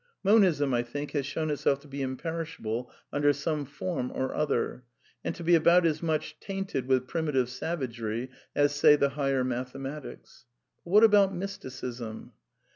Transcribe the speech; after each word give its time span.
Monism, 0.23 0.73
I 0.73 0.81
think, 0.81 1.11
has 1.11 1.27
shown 1.27 1.51
itself 1.51 1.79
to 1.81 1.87
be 1.87 2.01
imperishable 2.01 2.89
under 3.13 3.31
some 3.33 3.65
form 3.67 4.11
or 4.11 4.33
other, 4.33 4.83
and 5.23 5.35
to 5.35 5.43
be 5.43 5.53
about 5.53 5.85
as 5.85 6.01
much 6.01 6.39
tainted 6.39 6.87
with 6.87 7.07
primitive 7.07 7.49
savagery 7.49 8.31
as, 8.55 8.73
say, 8.73 8.95
the 8.95 9.09
higher 9.09 9.43
mathematics. 9.43 10.45
But 10.83 10.89
what 10.89 11.03
about 11.03 11.35
Mysticism 11.35 12.31